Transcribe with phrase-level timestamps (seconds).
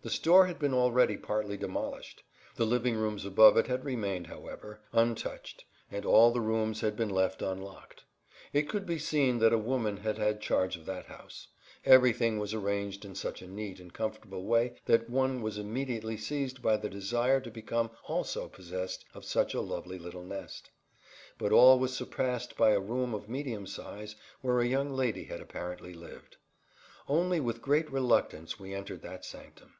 [0.00, 2.22] The store had been already partly demolished.
[2.54, 7.10] The living rooms above it had remained, however, untouched, and all the rooms had been
[7.10, 8.04] left unlocked.
[8.52, 11.48] It could be seen that a woman had had charge of that house;
[11.84, 16.62] everything was arranged in such a neat and comfortable way that one was immediately seized
[16.62, 20.70] by the desire to become also possessed of such a lovely little nest.
[21.38, 25.40] But all was surpassed by a room of medium size where a young lady had
[25.40, 26.36] apparently lived.
[27.08, 29.74] Only with great reluctance we entered that sanctum.